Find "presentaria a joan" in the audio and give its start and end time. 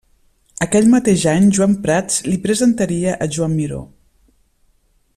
2.47-3.55